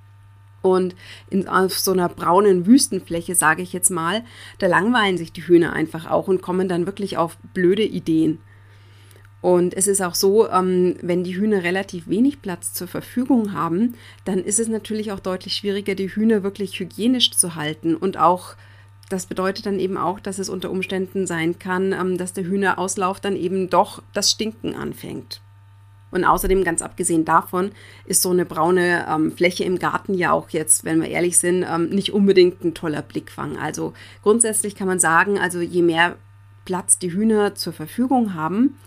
Und 0.63 0.97
in, 1.31 1.47
auf 1.47 1.79
so 1.79 1.93
einer 1.93 2.09
braunen 2.09 2.67
Wüstenfläche, 2.67 3.37
sage 3.37 3.63
ich 3.63 3.73
jetzt 3.73 3.91
mal, 3.91 4.25
da 4.59 4.67
langweilen 4.67 5.17
sich 5.17 5.33
die 5.33 5.47
Hühner 5.47 5.73
einfach 5.73 6.11
auch 6.11 6.27
und 6.27 6.43
kommen 6.43 6.69
dann 6.69 6.87
wirklich 6.87 7.17
auf 7.19 7.37
blöde 7.55 7.85
Ideen. 7.85 8.41
Und 9.43 9.75
es 9.75 9.87
ist 9.87 10.01
auch 10.01 10.15
so, 10.15 10.49
ähm, 10.49 10.97
wenn 11.03 11.23
die 11.23 11.37
Hühner 11.37 11.63
relativ 11.63 12.09
wenig 12.09 12.43
Platz 12.43 12.73
zur 12.73 12.89
Verfügung 12.89 13.53
haben, 13.53 13.95
dann 14.25 14.39
ist 14.39 14.59
es 14.59 14.69
natürlich 14.69 15.13
auch 15.13 15.21
deutlich 15.21 15.55
schwieriger, 15.55 15.95
die 15.95 16.09
Hühner 16.09 16.43
wirklich 16.43 16.79
hygienisch 16.81 17.33
zu 17.33 17.55
halten. 17.55 17.95
Und 17.95 18.17
auch, 18.17 18.57
das 19.09 19.27
bedeutet 19.27 19.67
dann 19.67 19.79
eben 19.79 19.99
auch, 19.99 20.21
dass 20.21 20.39
es 20.39 20.49
unter 20.49 20.71
Umständen 20.71 21.27
sein 21.27 21.59
kann, 21.59 21.93
ähm, 21.93 22.19
dass 22.19 22.33
der 22.33 22.45
Hühnerauslauf 22.45 23.21
dann 23.21 23.37
eben 23.37 23.71
doch 23.71 24.03
das 24.15 24.31
Stinken 24.31 24.75
anfängt. 24.75 25.41
Und 26.11 26.25
außerdem, 26.25 26.65
ganz 26.65 26.83
abgesehen 26.83 27.25
davon, 27.25 27.73
ist 28.07 28.23
so 28.23 28.31
eine 28.31 28.47
braune 28.47 29.07
ähm, 29.09 29.33
Fläche 29.33 29.65
im 29.65 29.79
Garten 29.79 30.15
ja 30.15 30.33
auch 30.33 30.51
jetzt, 30.51 30.85
wenn 30.85 31.01
wir 31.01 31.09
ehrlich 31.09 31.37
sind, 31.39 31.65
ähm, 31.69 31.91
nicht 31.91 32.13
unbedingt 32.13 32.65
ein 32.65 32.75
toller 32.75 33.03
Blickfang. 33.03 33.59
Also 33.59 33.93
grundsätzlich 34.23 34.77
kann 34.77 34.87
man 34.87 34.99
sagen, 34.99 35.39
also 35.39 35.61
je 35.61 35.83
mehr 35.83 36.17
Platz 36.65 36.99
die 36.99 37.13
Hühner 37.13 37.55
zur 37.55 37.73
Verfügung 37.73 38.35
haben, 38.35 38.79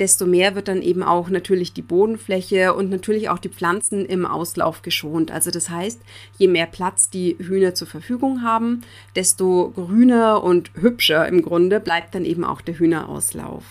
desto 0.00 0.26
mehr 0.26 0.54
wird 0.54 0.68
dann 0.68 0.82
eben 0.82 1.02
auch 1.02 1.28
natürlich 1.28 1.72
die 1.72 1.82
Bodenfläche 1.82 2.74
und 2.74 2.90
natürlich 2.90 3.28
auch 3.28 3.38
die 3.38 3.48
Pflanzen 3.48 4.04
im 4.04 4.26
Auslauf 4.26 4.82
geschont. 4.82 5.30
Also 5.30 5.50
das 5.50 5.70
heißt, 5.70 6.00
je 6.36 6.48
mehr 6.48 6.66
Platz 6.66 7.10
die 7.10 7.36
Hühner 7.38 7.74
zur 7.74 7.86
Verfügung 7.86 8.42
haben, 8.42 8.82
desto 9.14 9.70
grüner 9.70 10.42
und 10.42 10.70
hübscher 10.74 11.28
im 11.28 11.42
Grunde 11.42 11.80
bleibt 11.80 12.14
dann 12.14 12.24
eben 12.24 12.44
auch 12.44 12.60
der 12.60 12.78
Hühnerauslauf. 12.78 13.64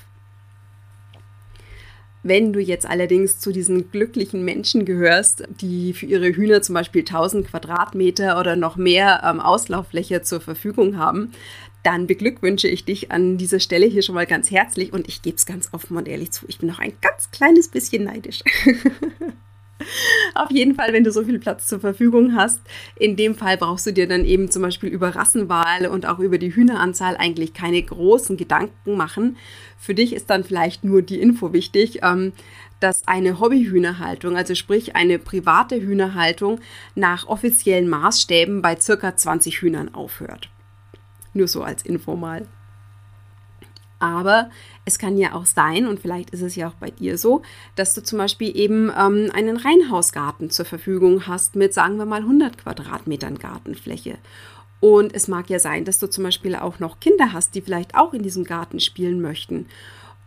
Wenn 2.26 2.54
du 2.54 2.62
jetzt 2.62 2.86
allerdings 2.86 3.40
zu 3.40 3.52
diesen 3.52 3.92
glücklichen 3.92 4.46
Menschen 4.46 4.86
gehörst, 4.86 5.44
die 5.60 5.92
für 5.92 6.06
ihre 6.06 6.34
Hühner 6.34 6.62
zum 6.62 6.74
Beispiel 6.74 7.02
1000 7.02 7.50
Quadratmeter 7.50 8.40
oder 8.40 8.56
noch 8.56 8.78
mehr 8.78 9.22
ähm, 9.26 9.42
Auslauffläche 9.42 10.22
zur 10.22 10.40
Verfügung 10.40 10.98
haben, 10.98 11.34
dann 11.84 12.08
beglückwünsche 12.08 12.68
ich 12.68 12.86
dich 12.86 13.12
an 13.12 13.38
dieser 13.38 13.60
Stelle 13.60 13.86
hier 13.86 14.02
schon 14.02 14.16
mal 14.16 14.26
ganz 14.26 14.50
herzlich 14.52 14.94
und 14.94 15.08
ich 15.08 15.22
gebe 15.22 15.36
es 15.36 15.46
ganz 15.46 15.70
offen 15.74 15.98
und 15.98 16.08
ehrlich 16.08 16.32
zu, 16.32 16.46
ich 16.48 16.58
bin 16.58 16.70
noch 16.70 16.80
ein 16.80 16.94
ganz 17.02 17.30
kleines 17.32 17.68
bisschen 17.68 18.06
neidisch. 18.06 18.40
Auf 20.34 20.50
jeden 20.50 20.76
Fall, 20.76 20.94
wenn 20.94 21.04
du 21.04 21.12
so 21.12 21.26
viel 21.26 21.40
Platz 21.40 21.68
zur 21.68 21.80
Verfügung 21.80 22.36
hast. 22.36 22.62
In 22.96 23.16
dem 23.18 23.36
Fall 23.36 23.58
brauchst 23.58 23.86
du 23.86 23.92
dir 23.92 24.08
dann 24.08 24.24
eben 24.24 24.50
zum 24.50 24.62
Beispiel 24.62 24.90
über 24.90 25.16
Rassenwahl 25.16 25.88
und 25.88 26.06
auch 26.06 26.20
über 26.20 26.38
die 26.38 26.56
Hühneranzahl 26.56 27.18
eigentlich 27.18 27.54
keine 27.54 27.82
großen 27.82 28.38
Gedanken 28.38 28.96
machen. 28.96 29.38
Für 29.78 29.94
dich 29.94 30.14
ist 30.14 30.30
dann 30.30 30.44
vielleicht 30.46 30.86
nur 30.86 31.02
die 31.02 31.20
Info 31.20 31.52
wichtig, 31.52 32.00
ähm, 32.02 32.32
dass 32.80 33.08
eine 33.08 33.40
Hobbyhühnerhaltung, 33.40 34.36
also 34.36 34.56
sprich 34.56 34.96
eine 34.96 35.20
private 35.20 35.82
Hühnerhaltung, 35.82 36.60
nach 36.96 37.28
offiziellen 37.28 37.90
Maßstäben 37.90 38.62
bei 38.62 38.80
circa 38.80 39.16
20 39.16 39.62
Hühnern 39.62 39.94
aufhört. 39.94 40.50
Nur 41.34 41.48
so 41.48 41.64
als 41.64 41.84
Info 41.84 42.16
mal. 42.16 42.48
Aber 44.00 44.50
es 44.84 45.00
kann 45.00 45.18
ja 45.18 45.34
auch 45.34 45.46
sein, 45.46 45.88
und 45.88 46.02
vielleicht 46.02 46.32
ist 46.32 46.42
es 46.42 46.58
ja 46.58 46.68
auch 46.68 46.74
bei 46.74 46.90
dir 46.90 47.18
so, 47.18 47.42
dass 47.76 47.94
du 47.94 48.04
zum 48.04 48.18
Beispiel 48.18 48.54
eben 48.54 48.92
ähm, 48.92 49.32
einen 49.34 49.56
Reihenhausgarten 49.56 50.50
zur 50.50 50.66
Verfügung 50.66 51.26
hast 51.26 51.56
mit, 51.56 51.74
sagen 51.74 51.96
wir 51.96 52.06
mal, 52.06 52.20
100 52.20 52.58
Quadratmetern 52.58 53.40
Gartenfläche. 53.40 54.18
Und 54.82 55.16
es 55.16 55.30
mag 55.30 55.50
ja 55.50 55.60
sein, 55.60 55.86
dass 55.86 56.00
du 56.00 56.10
zum 56.10 56.26
Beispiel 56.26 56.58
auch 56.58 56.80
noch 56.80 57.00
Kinder 57.00 57.32
hast, 57.32 57.56
die 57.56 57.62
vielleicht 57.62 57.96
auch 57.96 58.14
in 58.14 58.24
diesem 58.24 58.44
Garten 58.44 58.82
spielen 58.82 59.22
möchten. 59.22 59.68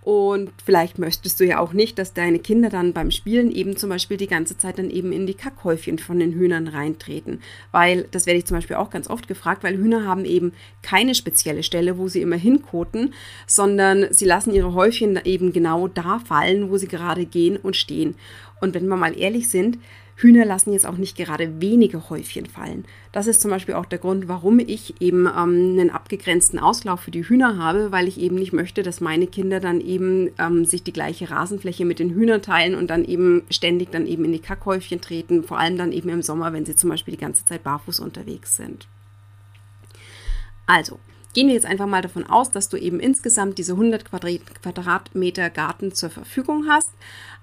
Und 0.06 0.52
vielleicht 0.64 1.00
möchtest 1.00 1.40
du 1.40 1.44
ja 1.44 1.58
auch 1.58 1.72
nicht, 1.72 1.98
dass 1.98 2.14
deine 2.14 2.38
Kinder 2.38 2.68
dann 2.68 2.92
beim 2.92 3.10
Spielen 3.10 3.50
eben 3.50 3.76
zum 3.76 3.90
Beispiel 3.90 4.16
die 4.16 4.28
ganze 4.28 4.56
Zeit 4.56 4.78
dann 4.78 4.88
eben 4.88 5.10
in 5.10 5.26
die 5.26 5.34
Kackhäufchen 5.34 5.98
von 5.98 6.20
den 6.20 6.30
Hühnern 6.30 6.68
reintreten. 6.68 7.40
Weil, 7.72 8.06
das 8.12 8.24
werde 8.24 8.38
ich 8.38 8.44
zum 8.44 8.56
Beispiel 8.56 8.76
auch 8.76 8.90
ganz 8.90 9.10
oft 9.10 9.26
gefragt, 9.26 9.64
weil 9.64 9.76
Hühner 9.76 10.06
haben 10.06 10.24
eben 10.24 10.52
keine 10.80 11.16
spezielle 11.16 11.64
Stelle, 11.64 11.98
wo 11.98 12.06
sie 12.06 12.22
immer 12.22 12.36
hinkoten, 12.36 13.14
sondern 13.48 14.06
sie 14.12 14.26
lassen 14.26 14.54
ihre 14.54 14.74
Häufchen 14.74 15.18
eben 15.24 15.52
genau 15.52 15.88
da 15.88 16.20
fallen, 16.20 16.70
wo 16.70 16.76
sie 16.76 16.86
gerade 16.86 17.26
gehen 17.26 17.56
und 17.56 17.74
stehen. 17.74 18.14
Und 18.60 18.76
wenn 18.76 18.86
wir 18.86 18.96
mal 18.96 19.18
ehrlich 19.18 19.48
sind, 19.50 19.76
Hühner 20.18 20.46
lassen 20.46 20.72
jetzt 20.72 20.86
auch 20.86 20.96
nicht 20.96 21.16
gerade 21.16 21.60
wenige 21.60 22.08
Häufchen 22.08 22.46
fallen. 22.46 22.86
Das 23.12 23.26
ist 23.26 23.42
zum 23.42 23.50
Beispiel 23.50 23.74
auch 23.74 23.84
der 23.84 23.98
Grund, 23.98 24.28
warum 24.28 24.58
ich 24.58 25.00
eben 25.00 25.26
ähm, 25.26 25.78
einen 25.78 25.90
abgegrenzten 25.90 26.58
Auslauf 26.58 27.00
für 27.00 27.10
die 27.10 27.28
Hühner 27.28 27.58
habe, 27.58 27.92
weil 27.92 28.08
ich 28.08 28.18
eben 28.18 28.36
nicht 28.36 28.54
möchte, 28.54 28.82
dass 28.82 29.02
meine 29.02 29.26
Kinder 29.26 29.60
dann 29.60 29.80
eben 29.80 30.30
ähm, 30.38 30.64
sich 30.64 30.82
die 30.82 30.94
gleiche 30.94 31.30
Rasenfläche 31.30 31.84
mit 31.84 31.98
den 31.98 32.10
Hühnern 32.10 32.40
teilen 32.40 32.74
und 32.74 32.88
dann 32.88 33.04
eben 33.04 33.42
ständig 33.50 33.90
dann 33.90 34.06
eben 34.06 34.24
in 34.24 34.32
die 34.32 34.38
Kackhäufchen 34.38 35.02
treten, 35.02 35.44
vor 35.44 35.58
allem 35.58 35.76
dann 35.76 35.92
eben 35.92 36.08
im 36.08 36.22
Sommer, 36.22 36.54
wenn 36.54 36.64
sie 36.64 36.76
zum 36.76 36.88
Beispiel 36.88 37.12
die 37.12 37.20
ganze 37.20 37.44
Zeit 37.44 37.62
barfuß 37.62 38.00
unterwegs 38.00 38.56
sind. 38.56 38.88
Also, 40.66 40.98
gehen 41.36 41.46
wir 41.46 41.54
jetzt 41.54 41.66
einfach 41.66 41.86
mal 41.86 42.02
davon 42.02 42.26
aus, 42.26 42.50
dass 42.50 42.68
du 42.68 42.76
eben 42.76 42.98
insgesamt 42.98 43.58
diese 43.58 43.74
100 43.74 44.04
Quadratmeter 44.10 45.50
Garten 45.50 45.92
zur 45.92 46.10
Verfügung 46.10 46.66
hast 46.68 46.90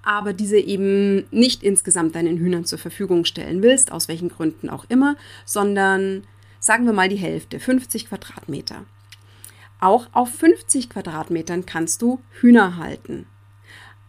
aber 0.04 0.34
diese 0.34 0.60
eben 0.60 1.26
nicht 1.32 1.64
insgesamt 1.64 2.16
deinen 2.16 2.38
Hühnern 2.38 2.66
zur 2.66 2.78
Verfügung 2.78 3.26
stellen 3.26 3.64
willst, 3.64 3.92
aus 3.92 4.08
welchen 4.08 4.30
Gründen 4.30 4.70
auch 4.70 4.86
immer, 4.90 5.16
sondern 5.46 6.24
sagen 6.60 6.86
wir 6.86 6.94
mal 6.94 7.10
die 7.10 7.16
Hälfte, 7.16 7.60
50 7.60 8.10
Quadratmeter. 8.10 8.84
Auch 9.80 10.08
auf 10.12 10.30
50 10.30 10.90
Quadratmetern 10.90 11.66
kannst 11.66 12.02
du 12.02 12.22
Hühner 12.42 12.78
halten. 12.78 13.26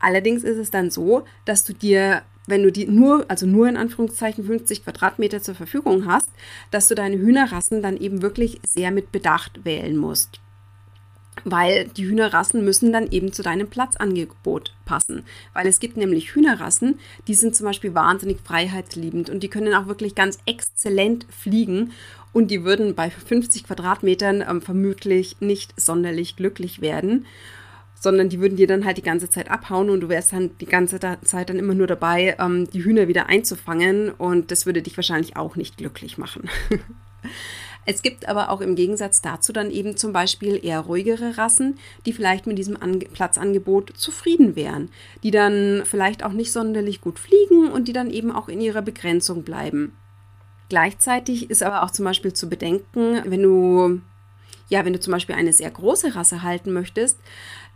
Allerdings 0.00 0.42
ist 0.44 0.58
es 0.58 0.70
dann 0.70 0.90
so, 0.90 1.24
dass 1.44 1.64
du 1.64 1.72
dir, 1.72 2.22
wenn 2.46 2.62
du 2.62 2.70
die 2.70 2.86
nur, 2.86 3.24
also 3.28 3.46
nur 3.46 3.68
in 3.68 3.76
Anführungszeichen 3.76 4.44
50 4.44 4.84
Quadratmeter 4.84 5.40
zur 5.40 5.54
Verfügung 5.54 6.06
hast, 6.06 6.30
dass 6.70 6.86
du 6.86 6.94
deine 6.94 7.16
Hühnerrassen 7.16 7.82
dann 7.82 7.96
eben 7.96 8.22
wirklich 8.22 8.60
sehr 8.66 8.90
mit 8.90 9.12
Bedacht 9.12 9.64
wählen 9.64 9.96
musst 9.96 10.40
weil 11.44 11.88
die 11.88 12.06
Hühnerrassen 12.06 12.64
müssen 12.64 12.92
dann 12.92 13.10
eben 13.10 13.32
zu 13.32 13.42
deinem 13.42 13.68
Platzangebot 13.68 14.72
passen. 14.84 15.24
Weil 15.52 15.66
es 15.66 15.80
gibt 15.80 15.96
nämlich 15.96 16.34
Hühnerrassen, 16.34 16.98
die 17.26 17.34
sind 17.34 17.56
zum 17.56 17.66
Beispiel 17.66 17.94
wahnsinnig 17.94 18.38
freiheitsliebend 18.44 19.30
und 19.30 19.42
die 19.42 19.48
können 19.48 19.74
auch 19.74 19.86
wirklich 19.86 20.14
ganz 20.14 20.38
exzellent 20.46 21.26
fliegen 21.30 21.92
und 22.32 22.50
die 22.50 22.64
würden 22.64 22.94
bei 22.94 23.10
50 23.10 23.64
Quadratmetern 23.64 24.44
ähm, 24.48 24.62
vermutlich 24.62 25.36
nicht 25.40 25.78
sonderlich 25.80 26.36
glücklich 26.36 26.80
werden 26.80 27.26
sondern 27.98 28.28
die 28.28 28.40
würden 28.40 28.56
dir 28.56 28.66
dann 28.66 28.84
halt 28.84 28.98
die 28.98 29.02
ganze 29.02 29.30
Zeit 29.30 29.50
abhauen 29.50 29.90
und 29.90 30.00
du 30.00 30.08
wärst 30.08 30.32
dann 30.32 30.56
die 30.58 30.66
ganze 30.66 30.98
Zeit 31.00 31.48
dann 31.48 31.58
immer 31.58 31.74
nur 31.74 31.86
dabei, 31.86 32.36
ähm, 32.38 32.68
die 32.70 32.84
Hühner 32.84 33.08
wieder 33.08 33.28
einzufangen 33.28 34.10
und 34.10 34.50
das 34.50 34.66
würde 34.66 34.82
dich 34.82 34.96
wahrscheinlich 34.96 35.36
auch 35.36 35.56
nicht 35.56 35.78
glücklich 35.78 36.18
machen. 36.18 36.48
Es 37.86 38.02
gibt 38.02 38.28
aber 38.28 38.50
auch 38.50 38.60
im 38.60 38.76
Gegensatz 38.76 39.20
dazu 39.20 39.52
dann 39.52 39.70
eben 39.70 39.96
zum 39.96 40.12
Beispiel 40.12 40.58
eher 40.64 40.80
ruhigere 40.80 41.36
Rassen, 41.36 41.78
die 42.06 42.12
vielleicht 42.12 42.46
mit 42.46 42.58
diesem 42.58 42.80
Ange 42.80 43.06
Platzangebot 43.12 43.92
zufrieden 43.96 44.56
wären, 44.56 44.88
die 45.22 45.30
dann 45.30 45.82
vielleicht 45.84 46.24
auch 46.24 46.32
nicht 46.32 46.52
sonderlich 46.52 47.00
gut 47.00 47.18
fliegen 47.18 47.70
und 47.70 47.86
die 47.86 47.92
dann 47.92 48.10
eben 48.10 48.32
auch 48.32 48.48
in 48.48 48.60
ihrer 48.60 48.82
Begrenzung 48.82 49.42
bleiben. 49.42 49.92
Gleichzeitig 50.70 51.50
ist 51.50 51.62
aber 51.62 51.82
auch 51.82 51.90
zum 51.90 52.06
Beispiel 52.06 52.32
zu 52.32 52.48
bedenken, 52.48 53.20
wenn 53.26 53.42
du 53.42 54.00
ja, 54.70 54.84
wenn 54.86 54.94
du 54.94 55.00
zum 55.00 55.12
Beispiel 55.12 55.34
eine 55.34 55.52
sehr 55.52 55.70
große 55.70 56.14
Rasse 56.14 56.42
halten 56.42 56.72
möchtest, 56.72 57.18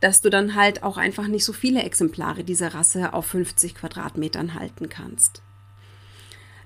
dass 0.00 0.20
du 0.20 0.30
dann 0.30 0.54
halt 0.54 0.82
auch 0.82 0.96
einfach 0.96 1.26
nicht 1.26 1.44
so 1.44 1.52
viele 1.52 1.82
Exemplare 1.82 2.44
dieser 2.44 2.74
Rasse 2.74 3.12
auf 3.12 3.26
50 3.26 3.74
Quadratmetern 3.74 4.54
halten 4.54 4.88
kannst. 4.88 5.42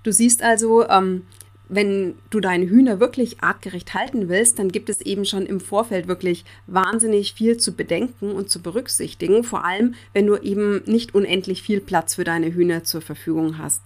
Du 0.02 0.12
siehst 0.12 0.42
also, 0.42 0.88
ähm, 0.88 1.22
wenn 1.68 2.16
du 2.28 2.40
deine 2.40 2.68
Hühner 2.68 3.00
wirklich 3.00 3.42
artgerecht 3.42 3.94
halten 3.94 4.28
willst, 4.28 4.58
dann 4.58 4.70
gibt 4.70 4.90
es 4.90 5.00
eben 5.00 5.24
schon 5.24 5.46
im 5.46 5.58
Vorfeld 5.58 6.06
wirklich 6.06 6.44
wahnsinnig 6.66 7.32
viel 7.32 7.56
zu 7.56 7.72
bedenken 7.72 8.32
und 8.32 8.50
zu 8.50 8.60
berücksichtigen, 8.60 9.42
vor 9.42 9.64
allem 9.64 9.94
wenn 10.12 10.26
du 10.26 10.36
eben 10.36 10.82
nicht 10.84 11.14
unendlich 11.14 11.62
viel 11.62 11.80
Platz 11.80 12.14
für 12.14 12.24
deine 12.24 12.52
Hühner 12.52 12.84
zur 12.84 13.00
Verfügung 13.00 13.56
hast. 13.56 13.82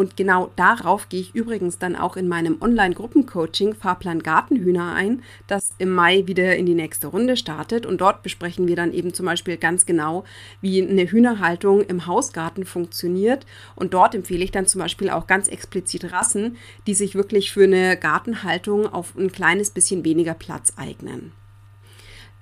Und 0.00 0.16
genau 0.16 0.50
darauf 0.56 1.10
gehe 1.10 1.20
ich 1.20 1.34
übrigens 1.34 1.76
dann 1.76 1.94
auch 1.94 2.16
in 2.16 2.26
meinem 2.26 2.56
Online-Gruppencoaching 2.62 3.74
Fahrplan 3.74 4.22
Gartenhühner 4.22 4.94
ein, 4.94 5.22
das 5.46 5.74
im 5.76 5.90
Mai 5.90 6.26
wieder 6.26 6.56
in 6.56 6.64
die 6.64 6.74
nächste 6.74 7.08
Runde 7.08 7.36
startet. 7.36 7.84
Und 7.84 8.00
dort 8.00 8.22
besprechen 8.22 8.66
wir 8.66 8.76
dann 8.76 8.94
eben 8.94 9.12
zum 9.12 9.26
Beispiel 9.26 9.58
ganz 9.58 9.84
genau, 9.84 10.24
wie 10.62 10.80
eine 10.80 11.04
Hühnerhaltung 11.04 11.82
im 11.82 12.06
Hausgarten 12.06 12.64
funktioniert. 12.64 13.44
Und 13.76 13.92
dort 13.92 14.14
empfehle 14.14 14.42
ich 14.42 14.50
dann 14.50 14.66
zum 14.66 14.78
Beispiel 14.78 15.10
auch 15.10 15.26
ganz 15.26 15.48
explizit 15.48 16.10
Rassen, 16.10 16.56
die 16.86 16.94
sich 16.94 17.14
wirklich 17.14 17.52
für 17.52 17.64
eine 17.64 17.98
Gartenhaltung 17.98 18.86
auf 18.86 19.14
ein 19.18 19.30
kleines 19.30 19.68
bisschen 19.68 20.02
weniger 20.02 20.32
Platz 20.32 20.72
eignen. 20.78 21.32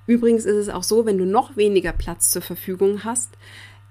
Übrigens 0.06 0.46
ist 0.46 0.56
es 0.56 0.68
auch 0.68 0.84
so, 0.84 1.06
wenn 1.06 1.18
du 1.18 1.26
noch 1.26 1.56
weniger 1.56 1.92
Platz 1.92 2.30
zur 2.30 2.40
Verfügung 2.40 3.02
hast, 3.02 3.36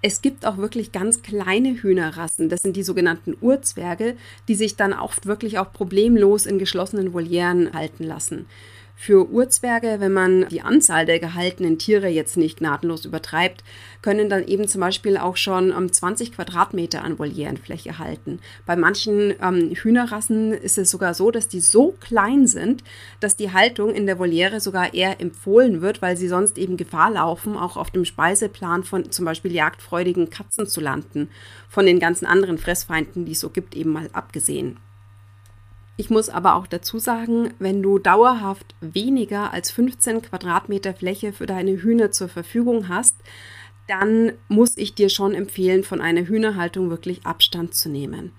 es 0.01 0.21
gibt 0.21 0.45
auch 0.45 0.57
wirklich 0.57 0.91
ganz 0.91 1.21
kleine 1.21 1.81
Hühnerrassen, 1.81 2.49
das 2.49 2.61
sind 2.61 2.75
die 2.75 2.83
sogenannten 2.83 3.35
Urzwerge, 3.41 4.15
die 4.47 4.55
sich 4.55 4.75
dann 4.75 4.93
oft 4.93 5.25
wirklich 5.25 5.57
auch 5.57 5.73
problemlos 5.73 6.45
in 6.45 6.59
geschlossenen 6.59 7.13
Volieren 7.13 7.73
halten 7.73 8.03
lassen. 8.03 8.45
Für 8.99 9.29
Urzwerge, 9.29 9.97
wenn 9.99 10.11
man 10.11 10.47
die 10.49 10.63
Anzahl 10.63 11.05
der 11.05 11.19
gehaltenen 11.19 11.77
Tiere 11.77 12.07
jetzt 12.07 12.35
nicht 12.35 12.57
gnadenlos 12.57 13.05
übertreibt, 13.05 13.63
können 14.01 14.27
dann 14.27 14.47
eben 14.47 14.67
zum 14.67 14.81
Beispiel 14.81 15.17
auch 15.17 15.37
schon 15.37 15.71
um, 15.71 15.93
20 15.93 16.33
Quadratmeter 16.33 17.03
an 17.03 17.17
Volierenfläche 17.17 17.99
halten. 17.99 18.39
Bei 18.65 18.75
manchen 18.75 19.35
ähm, 19.39 19.69
Hühnerrassen 19.75 20.51
ist 20.51 20.79
es 20.79 20.89
sogar 20.89 21.13
so, 21.13 21.29
dass 21.29 21.47
die 21.47 21.59
so 21.59 21.93
klein 21.99 22.47
sind, 22.47 22.83
dass 23.19 23.35
die 23.35 23.53
Haltung 23.53 23.93
in 23.93 24.07
der 24.07 24.17
Voliere 24.17 24.59
sogar 24.59 24.95
eher 24.95 25.21
empfohlen 25.21 25.81
wird, 25.81 26.01
weil 26.01 26.17
sie 26.17 26.27
sonst 26.27 26.57
eben 26.57 26.75
Gefahr 26.75 27.11
laufen, 27.11 27.55
auch 27.55 27.77
auf 27.77 27.91
dem 27.91 28.03
Speiseplan 28.03 28.83
von 28.83 29.11
zum 29.11 29.25
Beispiel 29.25 29.53
jagdfreudigen 29.53 30.31
Katzen 30.31 30.65
zu 30.65 30.81
landen. 30.81 31.29
Von 31.69 31.85
den 31.85 31.99
ganzen 31.99 32.25
anderen 32.25 32.57
Fressfeinden, 32.57 33.25
die 33.25 33.33
es 33.33 33.41
so 33.41 33.51
gibt, 33.51 33.75
eben 33.75 33.93
mal 33.93 34.09
abgesehen. 34.11 34.79
Ich 35.99 36.11
muss 36.11 36.29
aber 36.29 36.55
auch 36.55 36.67
dazu 36.67 36.99
sagen, 36.99 37.55
wenn 37.57 37.81
du 37.81 37.97
dauerhaft 37.97 38.75
weniger 38.81 39.51
als 39.51 39.71
15 39.71 40.21
Quadratmeter 40.21 40.93
Fläche 40.93 41.33
für 41.33 41.47
deine 41.47 41.81
Hühner 41.81 42.11
zur 42.11 42.29
Verfügung 42.29 42.87
hast, 42.87 43.15
dann 43.87 44.33
muss 44.47 44.77
ich 44.77 44.93
dir 44.93 45.09
schon 45.09 45.33
empfehlen, 45.33 45.83
von 45.83 45.99
einer 45.99 46.27
Hühnerhaltung 46.27 46.91
wirklich 46.91 47.25
Abstand 47.25 47.73
zu 47.73 47.89
nehmen. 47.89 48.31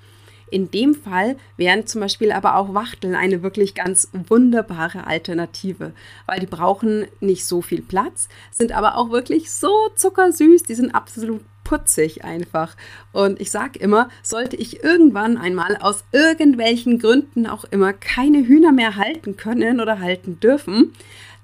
In 0.50 0.70
dem 0.70 0.94
Fall 0.94 1.36
wären 1.56 1.86
zum 1.86 2.00
Beispiel 2.00 2.32
aber 2.32 2.56
auch 2.56 2.74
Wachteln 2.74 3.14
eine 3.14 3.42
wirklich 3.42 3.74
ganz 3.74 4.08
wunderbare 4.12 5.06
Alternative, 5.06 5.92
weil 6.26 6.40
die 6.40 6.46
brauchen 6.46 7.06
nicht 7.20 7.44
so 7.44 7.60
viel 7.60 7.82
Platz, 7.82 8.28
sind 8.50 8.72
aber 8.72 8.96
auch 8.96 9.10
wirklich 9.10 9.50
so 9.50 9.72
zuckersüß, 9.96 10.62
die 10.62 10.74
sind 10.74 10.94
absolut 10.94 11.42
putzig 11.68 12.25
einfach. 12.25 12.76
Und 13.12 13.42
ich 13.42 13.50
sage 13.50 13.78
immer, 13.78 14.08
sollte 14.22 14.56
ich 14.56 14.82
irgendwann 14.82 15.37
einmal 15.37 15.76
aus 15.76 16.02
irgendwelchen 16.12 16.98
Gründen 16.98 17.46
auch 17.46 17.64
immer 17.64 17.92
keine 17.92 18.38
Hühner 18.38 18.72
mehr 18.72 18.96
halten 18.96 19.37
können 19.37 19.78
oder 19.78 20.00
halten 20.00 20.40
dürfen, 20.40 20.94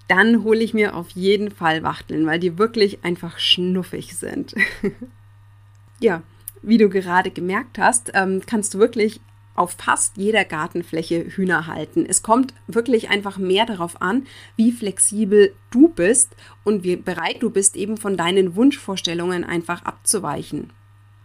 dann 0.09 0.43
hole 0.43 0.61
ich 0.61 0.73
mir 0.73 0.97
auf 0.97 1.11
jeden 1.11 1.50
Fall 1.50 1.83
Wachteln, 1.83 2.26
weil 2.26 2.38
die 2.38 2.57
wirklich 2.57 3.04
einfach 3.04 3.38
schnuffig 3.38 4.16
sind. 4.16 4.54
ja, 6.00 6.23
wie 6.62 6.78
du 6.78 6.88
gerade 6.88 7.31
gemerkt 7.31 7.78
hast, 7.78 8.11
ähm, 8.14 8.40
kannst 8.47 8.73
du 8.73 8.78
wirklich 8.78 9.21
auf 9.55 9.77
fast 9.79 10.17
jeder 10.17 10.45
Gartenfläche 10.45 11.25
Hühner 11.25 11.67
halten. 11.67 12.05
Es 12.09 12.23
kommt 12.23 12.55
wirklich 12.67 13.09
einfach 13.09 13.39
mehr 13.39 13.67
darauf 13.67 14.03
an, 14.03 14.27
wie 14.57 14.73
flexibel 14.73 15.55
du 15.71 15.89
bist 15.89 16.35
und 16.65 16.83
wie 16.83 16.97
bereit 16.97 17.43
du 17.43 17.51
bist, 17.51 17.77
eben 17.77 17.97
von 17.97 18.17
deinen 18.17 18.57
Wunschvorstellungen 18.57 19.45
einfach 19.45 19.85
abzuweichen. 19.85 20.73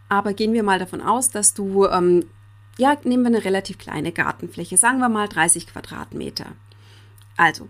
Aber 0.09 0.33
gehen 0.33 0.53
wir 0.53 0.63
mal 0.63 0.79
davon 0.79 1.01
aus, 1.01 1.29
dass 1.29 1.53
du, 1.53 1.85
ähm, 1.87 2.25
ja, 2.77 2.97
nehmen 3.03 3.23
wir 3.23 3.27
eine 3.27 3.45
relativ 3.45 3.77
kleine 3.77 4.11
Gartenfläche, 4.11 4.77
sagen 4.77 4.99
wir 4.99 5.09
mal 5.09 5.27
30 5.27 5.67
Quadratmeter. 5.67 6.47
Also, 7.37 7.69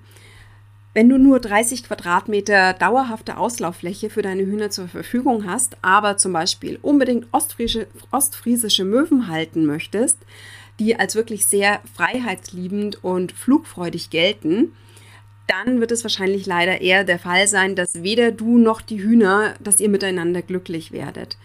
wenn 0.93 1.09
du 1.09 1.17
nur 1.17 1.39
30 1.39 1.83
Quadratmeter 1.83 2.73
dauerhafte 2.73 3.37
Auslauffläche 3.37 4.09
für 4.09 4.21
deine 4.21 4.43
Hühner 4.43 4.69
zur 4.71 4.87
Verfügung 4.87 5.45
hast, 5.45 5.77
aber 5.81 6.17
zum 6.17 6.33
Beispiel 6.33 6.79
unbedingt 6.81 7.27
ostfriesische, 7.31 7.87
ostfriesische 8.11 8.85
Möwen 8.85 9.27
halten 9.27 9.65
möchtest, 9.65 10.17
die 10.79 10.95
als 10.95 11.15
wirklich 11.15 11.45
sehr 11.45 11.81
freiheitsliebend 11.93 13.03
und 13.03 13.31
flugfreudig 13.33 14.09
gelten, 14.09 14.73
dann 15.47 15.79
wird 15.79 15.91
es 15.91 16.03
wahrscheinlich 16.03 16.45
leider 16.45 16.81
eher 16.81 17.03
der 17.03 17.19
Fall 17.19 17.47
sein, 17.47 17.75
dass 17.75 18.03
weder 18.03 18.31
du 18.31 18.57
noch 18.57 18.81
die 18.81 19.01
Hühner, 19.01 19.55
dass 19.59 19.79
ihr 19.79 19.89
miteinander 19.89 20.41
glücklich 20.41 20.91
werdet. 20.91 21.37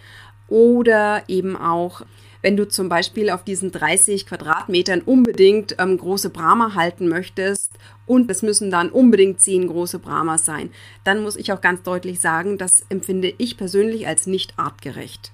Oder 0.49 1.25
eben 1.27 1.57
auch 1.57 2.03
wenn 2.45 2.59
du 2.59 2.69
zum 2.69 2.91
Beispiel 2.91 3.31
auf 3.31 3.43
diesen 3.43 3.73
30 3.73 4.27
Quadratmetern 4.27 5.01
unbedingt 5.01 5.77
ähm, 5.79 5.97
große 5.97 6.29
Brahma 6.29 6.75
halten 6.75 7.09
möchtest 7.09 7.73
und 8.05 8.31
es 8.31 8.43
müssen 8.43 8.71
dann 8.71 8.91
unbedingt 8.91 9.41
10 9.41 9.67
große 9.67 9.99
Brahmas 9.99 10.45
sein, 10.45 10.69
dann 11.05 11.23
muss 11.23 11.37
ich 11.37 11.55
auch 11.55 11.63
ganz 11.63 11.83
deutlich 11.85 12.21
sagen, 12.21 12.59
das 12.59 12.85
empfinde 12.91 13.33
ich 13.39 13.57
persönlich 13.57 14.07
als 14.07 14.27
nicht 14.27 14.59
artgerecht. 14.59 15.33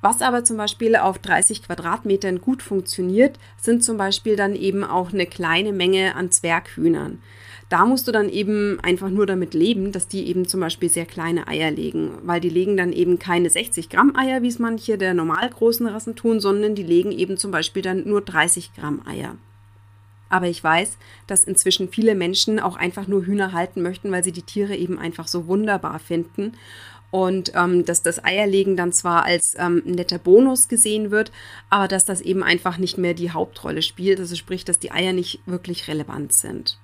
Was 0.00 0.22
aber 0.22 0.44
zum 0.44 0.56
Beispiel 0.56 0.94
auf 0.94 1.18
30 1.18 1.64
Quadratmetern 1.64 2.40
gut 2.40 2.62
funktioniert, 2.62 3.36
sind 3.60 3.82
zum 3.82 3.96
Beispiel 3.96 4.36
dann 4.36 4.54
eben 4.54 4.84
auch 4.84 5.12
eine 5.12 5.26
kleine 5.26 5.72
Menge 5.72 6.14
an 6.14 6.30
Zwerghühnern. 6.30 7.20
Da 7.68 7.84
musst 7.84 8.08
du 8.08 8.12
dann 8.12 8.30
eben 8.30 8.80
einfach 8.80 9.10
nur 9.10 9.26
damit 9.26 9.52
leben, 9.52 9.92
dass 9.92 10.08
die 10.08 10.26
eben 10.26 10.48
zum 10.48 10.60
Beispiel 10.60 10.88
sehr 10.88 11.04
kleine 11.04 11.48
Eier 11.48 11.70
legen, 11.70 12.12
weil 12.22 12.40
die 12.40 12.48
legen 12.48 12.78
dann 12.78 12.94
eben 12.94 13.18
keine 13.18 13.50
60 13.50 13.90
Gramm 13.90 14.16
Eier, 14.16 14.42
wie 14.42 14.48
es 14.48 14.58
manche 14.58 14.96
der 14.96 15.12
normal 15.12 15.50
großen 15.50 15.86
Rassen 15.86 16.16
tun, 16.16 16.40
sondern 16.40 16.74
die 16.74 16.82
legen 16.82 17.12
eben 17.12 17.36
zum 17.36 17.50
Beispiel 17.50 17.82
dann 17.82 18.08
nur 18.08 18.22
30 18.22 18.72
Gramm 18.74 19.02
Eier. 19.06 19.36
Aber 20.30 20.46
ich 20.46 20.62
weiß, 20.62 20.98
dass 21.26 21.44
inzwischen 21.44 21.90
viele 21.90 22.14
Menschen 22.14 22.58
auch 22.58 22.76
einfach 22.76 23.06
nur 23.06 23.24
Hühner 23.24 23.52
halten 23.52 23.82
möchten, 23.82 24.10
weil 24.10 24.24
sie 24.24 24.32
die 24.32 24.42
Tiere 24.42 24.76
eben 24.76 24.98
einfach 24.98 25.28
so 25.28 25.46
wunderbar 25.46 25.98
finden. 25.98 26.52
Und 27.10 27.52
ähm, 27.54 27.86
dass 27.86 28.02
das 28.02 28.22
Eierlegen 28.22 28.76
dann 28.76 28.92
zwar 28.92 29.24
als 29.24 29.54
ähm, 29.58 29.82
netter 29.86 30.18
Bonus 30.18 30.68
gesehen 30.68 31.10
wird, 31.10 31.32
aber 31.70 31.88
dass 31.88 32.04
das 32.04 32.20
eben 32.20 32.42
einfach 32.42 32.76
nicht 32.76 32.98
mehr 32.98 33.14
die 33.14 33.30
Hauptrolle 33.30 33.80
spielt. 33.80 34.20
Also 34.20 34.36
sprich, 34.36 34.66
dass 34.66 34.78
die 34.78 34.92
Eier 34.92 35.14
nicht 35.14 35.40
wirklich 35.46 35.88
relevant 35.88 36.34
sind. 36.34 36.78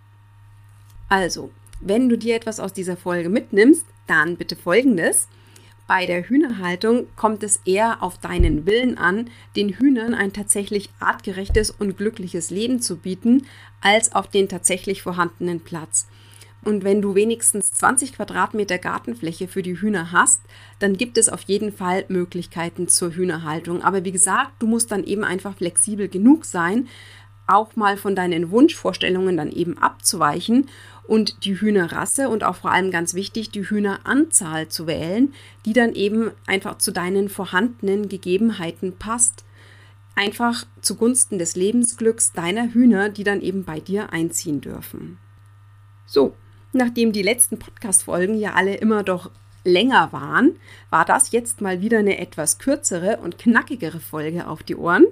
Also, 1.08 1.50
wenn 1.80 2.08
du 2.08 2.16
dir 2.16 2.36
etwas 2.36 2.60
aus 2.60 2.72
dieser 2.72 2.96
Folge 2.96 3.28
mitnimmst, 3.28 3.84
dann 4.06 4.36
bitte 4.36 4.56
folgendes. 4.56 5.28
Bei 5.86 6.06
der 6.06 6.26
Hühnerhaltung 6.28 7.06
kommt 7.14 7.42
es 7.42 7.60
eher 7.66 8.02
auf 8.02 8.16
deinen 8.16 8.64
Willen 8.64 8.96
an, 8.96 9.28
den 9.54 9.68
Hühnern 9.68 10.14
ein 10.14 10.32
tatsächlich 10.32 10.88
artgerechtes 10.98 11.70
und 11.70 11.98
glückliches 11.98 12.50
Leben 12.50 12.80
zu 12.80 12.96
bieten, 12.96 13.46
als 13.82 14.14
auf 14.14 14.28
den 14.28 14.48
tatsächlich 14.48 15.02
vorhandenen 15.02 15.60
Platz. 15.60 16.06
Und 16.64 16.82
wenn 16.82 17.02
du 17.02 17.14
wenigstens 17.14 17.72
20 17.72 18.14
Quadratmeter 18.14 18.78
Gartenfläche 18.78 19.46
für 19.46 19.62
die 19.62 19.78
Hühner 19.78 20.12
hast, 20.12 20.40
dann 20.78 20.96
gibt 20.96 21.18
es 21.18 21.28
auf 21.28 21.42
jeden 21.42 21.70
Fall 21.70 22.06
Möglichkeiten 22.08 22.88
zur 22.88 23.14
Hühnerhaltung. 23.14 23.82
Aber 23.82 24.04
wie 24.04 24.12
gesagt, 24.12 24.52
du 24.60 24.66
musst 24.66 24.90
dann 24.90 25.04
eben 25.04 25.24
einfach 25.24 25.54
flexibel 25.54 26.08
genug 26.08 26.46
sein, 26.46 26.88
auch 27.46 27.76
mal 27.76 27.98
von 27.98 28.16
deinen 28.16 28.50
Wunschvorstellungen 28.50 29.36
dann 29.36 29.52
eben 29.52 29.76
abzuweichen 29.76 30.70
und 31.06 31.44
die 31.44 31.60
Hühnerrasse 31.60 32.28
und 32.28 32.44
auch 32.44 32.56
vor 32.56 32.72
allem 32.72 32.90
ganz 32.90 33.14
wichtig, 33.14 33.50
die 33.50 33.68
Hühneranzahl 33.68 34.68
zu 34.68 34.86
wählen, 34.86 35.32
die 35.66 35.72
dann 35.72 35.94
eben 35.94 36.30
einfach 36.46 36.78
zu 36.78 36.92
deinen 36.92 37.28
vorhandenen 37.28 38.08
Gegebenheiten 38.08 38.96
passt. 38.96 39.44
Einfach 40.16 40.64
zugunsten 40.80 41.38
des 41.38 41.56
Lebensglücks 41.56 42.32
deiner 42.32 42.72
Hühner, 42.72 43.08
die 43.08 43.24
dann 43.24 43.40
eben 43.40 43.64
bei 43.64 43.80
dir 43.80 44.12
einziehen 44.12 44.60
dürfen. 44.60 45.18
So, 46.06 46.34
nachdem 46.72 47.12
die 47.12 47.22
letzten 47.22 47.58
Podcast-Folgen 47.58 48.38
ja 48.38 48.52
alle 48.54 48.76
immer 48.76 49.02
doch 49.02 49.30
länger 49.64 50.12
waren, 50.12 50.56
war 50.90 51.04
das 51.04 51.32
jetzt 51.32 51.60
mal 51.60 51.80
wieder 51.80 51.98
eine 51.98 52.18
etwas 52.18 52.58
kürzere 52.58 53.18
und 53.18 53.38
knackigere 53.38 54.00
Folge 54.00 54.46
auf 54.46 54.62
die 54.62 54.76
Ohren. 54.76 55.06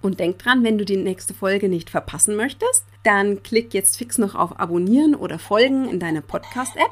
Und 0.00 0.20
denk 0.20 0.38
dran, 0.38 0.62
wenn 0.62 0.78
du 0.78 0.84
die 0.84 0.96
nächste 0.96 1.34
Folge 1.34 1.68
nicht 1.68 1.90
verpassen 1.90 2.36
möchtest, 2.36 2.84
dann 3.02 3.42
klick 3.42 3.74
jetzt 3.74 3.96
fix 3.96 4.18
noch 4.18 4.34
auf 4.34 4.58
Abonnieren 4.60 5.14
oder 5.14 5.38
Folgen 5.38 5.88
in 5.88 5.98
deine 5.98 6.22
Podcast-App 6.22 6.90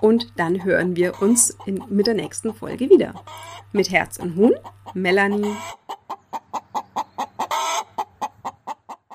und 0.00 0.32
dann 0.36 0.64
hören 0.64 0.96
wir 0.96 1.22
uns 1.22 1.56
in, 1.64 1.82
mit 1.88 2.08
der 2.08 2.14
nächsten 2.14 2.52
Folge 2.52 2.90
wieder. 2.90 3.14
Mit 3.70 3.90
Herz 3.90 4.18
und 4.18 4.34
Huhn, 4.34 4.54
Melanie 4.94 5.56